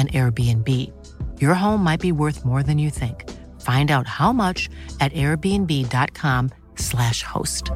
[0.00, 0.88] an Airbnb.
[1.36, 3.28] Your home might be worth more than you think.
[3.60, 4.72] Find out how much
[5.04, 7.68] at airbnb.com/slash host.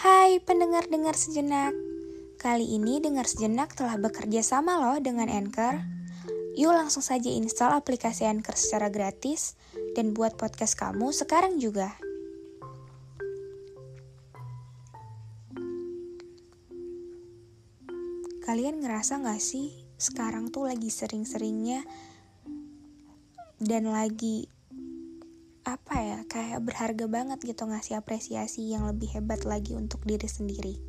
[0.00, 1.74] Hai pendengar-dengar sejenak.
[2.40, 5.99] Kali ini dengar sejenak telah bekerja sama loh dengan Anchor.
[6.58, 9.54] Yuk langsung saja install aplikasi Anchor secara gratis
[9.94, 11.94] dan buat podcast kamu sekarang juga.
[18.42, 21.86] Kalian ngerasa gak sih sekarang tuh lagi sering-seringnya
[23.60, 24.48] dan lagi
[25.68, 30.80] apa ya kayak berharga banget gitu ngasih apresiasi yang lebih hebat lagi untuk diri sendiri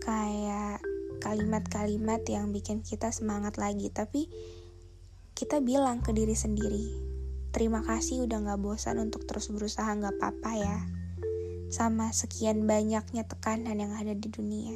[0.00, 0.80] kayak
[1.20, 3.92] kalimat-kalimat yang bikin kita semangat lagi.
[3.92, 4.26] Tapi
[5.36, 7.10] kita bilang ke diri sendiri
[7.50, 10.78] terima kasih udah gak bosan untuk terus berusaha gak apa-apa ya.
[11.70, 14.74] Sama sekian banyaknya tekanan yang ada di dunia.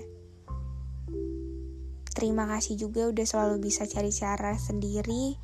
[2.15, 5.35] Terima kasih juga udah selalu bisa cari cara sendiri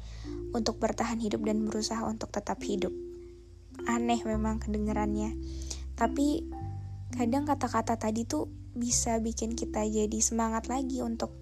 [0.55, 2.95] untuk bertahan hidup dan berusaha untuk tetap hidup.
[3.91, 5.35] Aneh memang kedengerannya
[6.01, 6.49] tapi
[7.13, 11.35] kadang kata-kata tadi tuh bisa bikin kita jadi semangat lagi untuk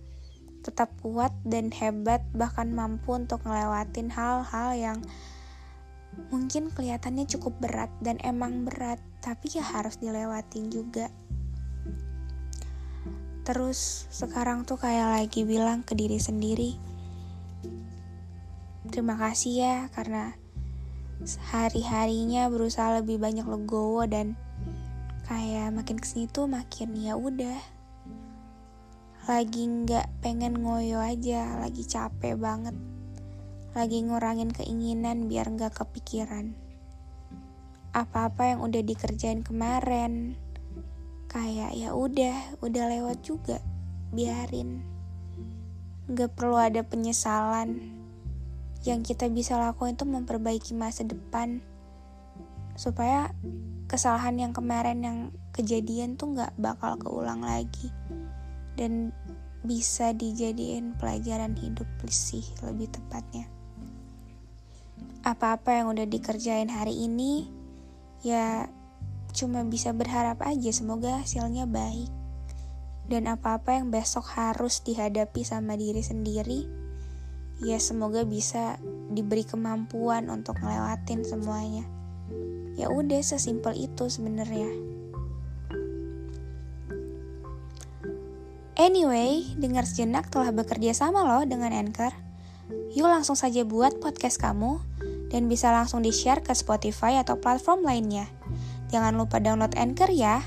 [0.65, 4.99] tetap kuat dan hebat bahkan mampu untuk ngelewatin hal-hal yang
[6.35, 11.13] mungkin kelihatannya cukup berat dan emang berat tapi ya harus dilewatin juga.
[13.47, 16.99] Terus sekarang tuh kayak lagi bilang ke diri sendiri
[18.89, 20.35] terima kasih ya karena
[21.53, 24.35] hari-harinya berusaha lebih banyak legowo dan
[25.29, 27.61] kayak makin ke sini tuh makin ya udah.
[29.29, 32.73] Lagi nggak pengen ngoyo aja lagi capek banget.
[33.77, 36.57] Lagi ngurangin keinginan biar nggak kepikiran.
[37.93, 40.33] Apa-apa yang udah dikerjain kemarin
[41.29, 43.61] kayak ya udah udah lewat juga
[44.17, 44.81] biarin.
[46.09, 48.01] Nggak perlu ada penyesalan.
[48.81, 51.61] Yang kita bisa lakukan itu memperbaiki masa depan.
[52.81, 53.29] Supaya
[53.89, 55.19] kesalahan yang kemarin yang
[55.57, 57.89] kejadian tuh nggak bakal keulang lagi.
[58.77, 59.11] Dan
[59.65, 63.49] bisa dijadiin pelajaran hidup sih lebih tepatnya.
[65.25, 67.51] Apa-apa yang udah dikerjain hari ini
[68.23, 68.71] ya
[69.35, 72.13] cuma bisa berharap aja semoga hasilnya baik.
[73.09, 76.69] Dan apa-apa yang besok harus dihadapi sama diri sendiri
[77.59, 78.79] ya semoga bisa
[79.11, 81.98] diberi kemampuan untuk ngelewatin semuanya
[82.79, 84.71] Ya udah sesimpel itu sebenarnya.
[88.79, 92.15] Anyway, dengar sejenak telah bekerja sama loh dengan Anchor.
[92.95, 94.79] Yuk langsung saja buat podcast kamu
[95.35, 98.31] dan bisa langsung di-share ke Spotify atau platform lainnya.
[98.89, 100.41] Jangan lupa download Anchor ya.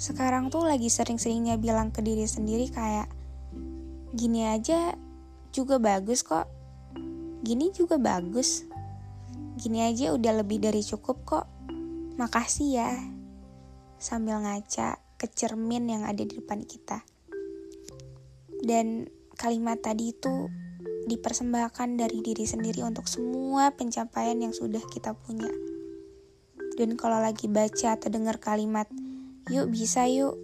[0.00, 3.06] Sekarang tuh lagi sering-seringnya bilang ke diri sendiri kayak
[4.16, 4.98] gini aja
[5.52, 6.48] juga bagus kok.
[7.44, 8.64] Gini juga bagus.
[9.60, 11.46] Gini aja udah lebih dari cukup kok.
[12.16, 12.90] Makasih ya.
[14.00, 17.04] Sambil ngaca ke cermin yang ada di depan kita.
[18.62, 20.50] Dan kalimat tadi itu
[21.06, 25.50] dipersembahkan dari diri sendiri untuk semua pencapaian yang sudah kita punya.
[26.78, 28.86] Dan kalau lagi baca atau dengar kalimat,
[29.50, 30.38] yuk bisa yuk,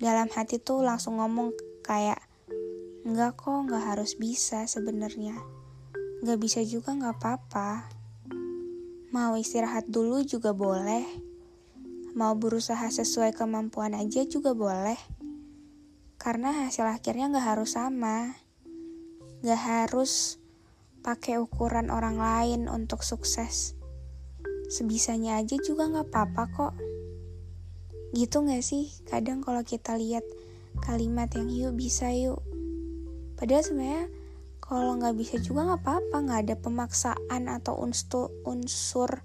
[0.00, 1.52] dalam hati tuh langsung ngomong
[1.84, 2.18] kayak,
[3.00, 5.32] Enggak kok, nggak harus bisa sebenarnya.
[6.20, 7.88] Nggak bisa juga nggak apa-apa.
[9.08, 11.08] Mau istirahat dulu juga boleh.
[12.12, 15.00] Mau berusaha sesuai kemampuan aja juga boleh.
[16.20, 18.36] Karena hasil akhirnya nggak harus sama.
[19.40, 20.36] Nggak harus
[21.00, 23.72] pakai ukuran orang lain untuk sukses.
[24.68, 26.74] Sebisanya aja juga nggak apa-apa kok.
[28.12, 28.92] Gitu gak sih?
[29.08, 30.26] Kadang kalau kita lihat
[30.84, 32.49] kalimat yang yuk bisa yuk
[33.40, 34.04] padahal sebenarnya
[34.60, 39.24] kalau nggak bisa juga nggak apa-apa nggak ada pemaksaan atau unsur unsur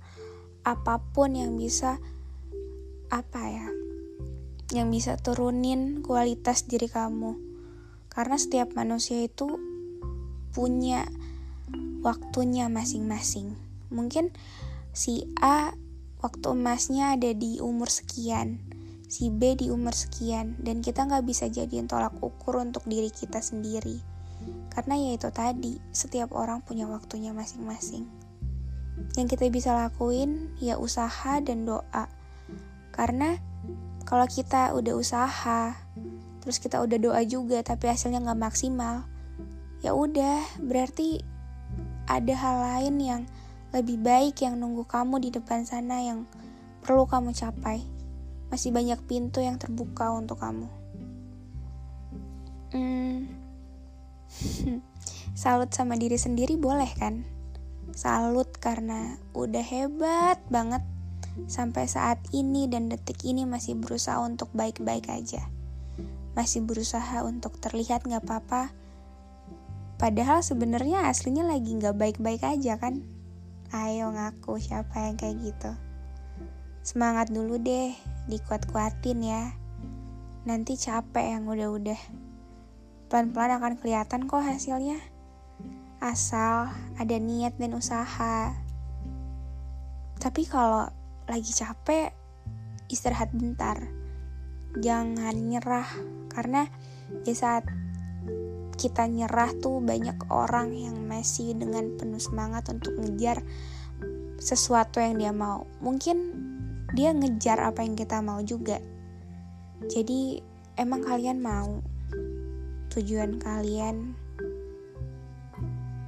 [0.63, 1.99] apa pun yang bisa
[3.11, 3.67] apa ya
[4.73, 7.37] yang bisa turunin kualitas diri kamu
[8.09, 9.59] karena setiap manusia itu
[10.55, 11.03] punya
[11.99, 13.59] waktunya masing-masing.
[13.91, 14.31] Mungkin
[14.95, 15.75] si A
[16.23, 18.63] waktu emasnya ada di umur sekian,
[19.05, 23.39] si B di umur sekian, dan kita nggak bisa jadiin tolak ukur untuk diri kita
[23.39, 24.01] sendiri.
[24.73, 28.05] Karena ya itu tadi, setiap orang punya waktunya masing-masing.
[29.15, 32.05] Yang kita bisa lakuin ya usaha dan doa.
[32.91, 33.39] Karena
[34.03, 35.75] kalau kita udah usaha,
[36.43, 39.07] terus kita udah doa juga tapi hasilnya nggak maksimal,
[39.81, 41.23] ya udah berarti
[42.05, 43.21] ada hal lain yang
[43.73, 46.29] lebih baik yang nunggu kamu di depan sana yang
[46.85, 47.94] perlu kamu capai.
[48.49, 50.69] Masih banyak pintu yang terbuka untuk kamu.
[52.75, 53.31] Hmm,
[55.37, 57.23] salut sama diri sendiri boleh kan?
[57.95, 60.83] Salut karena udah hebat banget
[61.47, 65.47] sampai saat ini dan detik ini masih berusaha untuk baik-baik aja.
[66.35, 68.75] Masih berusaha untuk terlihat gak apa-apa,
[69.95, 72.99] Padahal sebenarnya aslinya lagi nggak baik-baik aja kan?
[73.71, 75.71] Ayo ngaku siapa yang kayak gitu.
[76.85, 77.97] Semangat dulu deh,
[78.29, 79.57] dikuat-kuatin ya.
[80.45, 81.97] Nanti capek yang udah-udah.
[83.09, 85.01] Pelan-pelan akan kelihatan kok hasilnya.
[85.97, 86.69] Asal
[87.01, 88.53] ada niat dan usaha.
[90.21, 90.85] Tapi kalau
[91.25, 92.13] lagi capek,
[92.85, 93.81] istirahat bentar.
[94.77, 95.89] Jangan nyerah,
[96.29, 96.69] karena
[97.25, 97.65] di saat
[98.77, 103.41] kita nyerah tuh banyak orang yang masih dengan penuh semangat untuk ngejar
[104.37, 105.65] sesuatu yang dia mau.
[105.81, 106.45] Mungkin
[106.93, 108.77] dia ngejar apa yang kita mau juga.
[109.89, 110.43] Jadi
[110.77, 111.81] emang kalian mau
[112.93, 114.13] tujuan kalian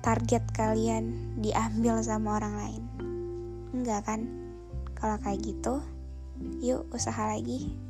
[0.06, 2.84] target kalian diambil sama orang lain.
[3.76, 4.22] Enggak kan?
[4.96, 5.84] Kalau kayak gitu,
[6.64, 7.87] yuk usaha lagi.